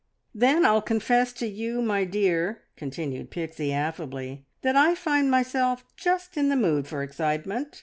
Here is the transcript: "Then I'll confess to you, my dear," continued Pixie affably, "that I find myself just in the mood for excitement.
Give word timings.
"Then 0.33 0.65
I'll 0.65 0.81
confess 0.81 1.31
to 1.33 1.45
you, 1.45 1.79
my 1.79 2.05
dear," 2.05 2.63
continued 2.75 3.29
Pixie 3.29 3.71
affably, 3.71 4.47
"that 4.63 4.75
I 4.75 4.95
find 4.95 5.29
myself 5.29 5.85
just 5.95 6.37
in 6.37 6.49
the 6.49 6.55
mood 6.55 6.87
for 6.87 7.03
excitement. 7.03 7.79